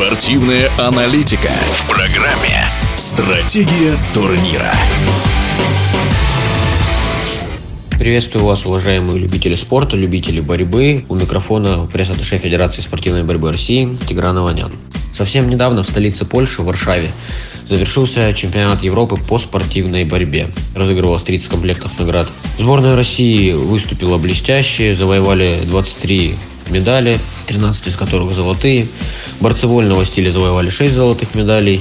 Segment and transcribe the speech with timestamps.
[0.00, 4.72] Спортивная аналитика в программе «Стратегия турнира».
[7.98, 11.04] Приветствую вас, уважаемые любители спорта, любители борьбы.
[11.10, 14.72] У микрофона пресс-атташе Федерации спортивной борьбы России Тигран Аванян.
[15.12, 17.10] Совсем недавно в столице Польши, в Варшаве,
[17.68, 20.50] завершился чемпионат Европы по спортивной борьбе.
[20.74, 22.30] Разыгрывалось 30 комплектов наград.
[22.58, 26.36] Сборная России выступила блестяще, завоевали 23
[26.70, 28.88] медали, 13 из которых золотые.
[29.40, 31.80] Борцы вольного стиля завоевали 6 золотых медалей,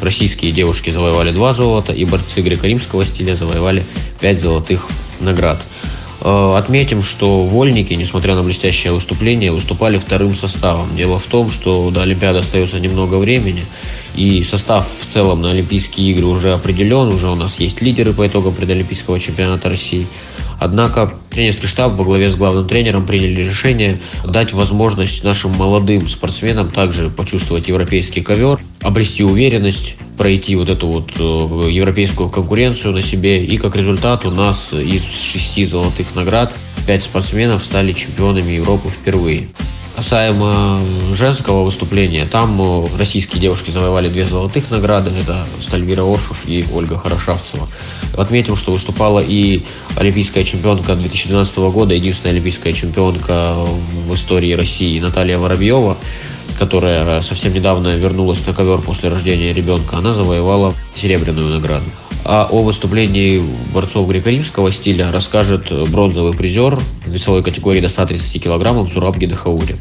[0.00, 3.86] российские девушки завоевали 2 золота, и борцы греко-римского стиля завоевали
[4.20, 4.86] 5 золотых
[5.20, 5.62] наград.
[6.20, 10.96] Э, отметим, что вольники, несмотря на блестящее выступление, выступали вторым составом.
[10.96, 13.66] Дело в том, что до Олимпиады остается немного времени,
[14.16, 18.26] и состав в целом на Олимпийские игры уже определен, уже у нас есть лидеры по
[18.26, 20.06] итогам предолимпийского чемпионата России.
[20.58, 26.70] Однако тренерский штаб во главе с главным тренером приняли решение дать возможность нашим молодым спортсменам
[26.70, 33.44] также почувствовать европейский ковер, обрести уверенность, пройти вот эту вот э, европейскую конкуренцию на себе.
[33.44, 36.54] И как результат у нас из шести золотых наград
[36.86, 39.50] пять спортсменов стали чемпионами Европы впервые.
[39.96, 45.10] Касаемо женского выступления, там э, российские девушки завоевали две золотых награды.
[45.10, 47.66] Это Стальвира Ошуш и Ольга Хорошавцева.
[48.14, 49.64] Отметим, что выступала и
[49.96, 53.56] олимпийская чемпионка 2012 года, единственная олимпийская чемпионка
[54.06, 55.96] в истории России Наталья Воробьева
[56.58, 61.90] которая совсем недавно вернулась на ковер после рождения ребенка, она завоевала серебряную награду.
[62.28, 63.38] А о выступлении
[63.72, 69.76] борцов греко-римского стиля расскажет бронзовый призер в весовой категории до 130 килограммов Зураб Гедахаури.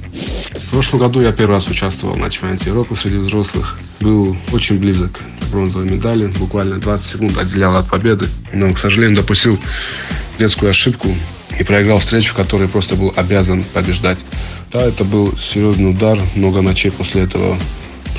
[0.53, 3.79] В прошлом году я первый раз участвовал на чемпионате Европы среди взрослых.
[3.99, 6.27] Был очень близок к бронзовой медали.
[6.37, 8.27] Буквально 20 секунд отделял от победы.
[8.53, 9.59] Но, к сожалению, допустил
[10.37, 11.07] детскую ошибку
[11.59, 14.19] и проиграл встречу, в которой просто был обязан побеждать.
[14.71, 16.21] Да, это был серьезный удар.
[16.35, 17.57] Много ночей после этого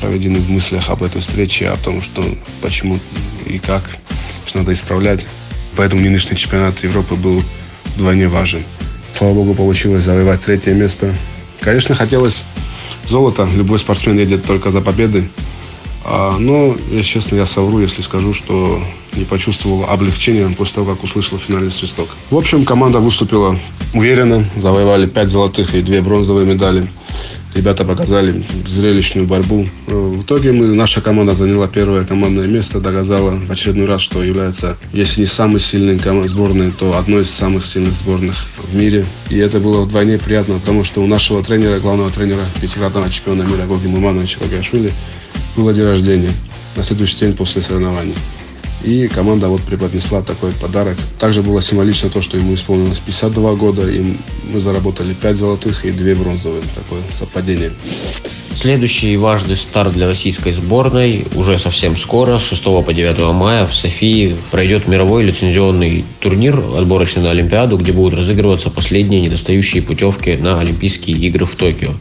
[0.01, 2.23] проведены в мыслях об этой встрече, о том, что
[2.61, 2.99] почему
[3.45, 3.83] и как,
[4.47, 5.25] что надо исправлять.
[5.75, 7.43] Поэтому нынешний чемпионат Европы был
[7.95, 8.63] вдвойне важен.
[9.11, 11.13] Слава богу, получилось завоевать третье место.
[11.59, 12.43] Конечно, хотелось
[13.05, 13.47] золота.
[13.55, 15.29] Любой спортсмен едет только за победой.
[16.03, 18.81] А, но, если честно, я совру, если скажу, что
[19.13, 22.07] не почувствовал облегчения после того, как услышал финальный свисток.
[22.29, 23.59] В общем, команда выступила
[23.93, 26.87] уверенно, завоевали 5 золотых и 2 бронзовые медали.
[27.57, 29.67] Ребята показали зрелищную борьбу.
[29.87, 34.77] В итоге мы, наша команда заняла первое командное место, доказала в очередной раз, что является,
[34.93, 35.97] если не самой сильной
[36.27, 39.07] сборной, то одной из самых сильных сборных в мире.
[39.31, 43.65] И это было вдвойне приятно, потому что у нашего тренера, главного тренера, пятикратного чемпиона мира
[43.65, 44.93] Гоги Мумановича Гагашвили,
[45.55, 46.31] было день рождения
[46.75, 48.13] на следующий день после соревнований.
[48.83, 50.97] И команда вот преподнесла такой подарок.
[51.19, 55.91] Также было символично то, что ему исполнилось 52 года, и мы заработали 5 золотых и
[55.91, 56.63] 2 бронзовые.
[56.75, 57.71] Такое совпадение.
[58.59, 63.73] Следующий важный старт для российской сборной уже совсем скоро, с 6 по 9 мая в
[63.73, 70.59] Софии пройдет мировой лицензионный турнир, отборочный на Олимпиаду, где будут разыгрываться последние недостающие путевки на
[70.59, 71.93] Олимпийские игры в Токио.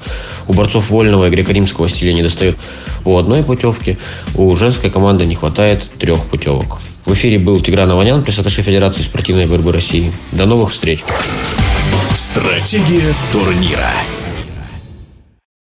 [0.49, 2.56] У борцов вольного и греко-римского стиля недостает
[3.05, 3.99] по одной путевке,
[4.34, 6.81] у женской команды не хватает трех путевок.
[7.05, 10.11] В эфире был Тигран Аванян, пресс-атташе Федерации спортивной борьбы России.
[10.33, 11.05] До новых встреч!
[12.15, 13.91] Стратегия турнира.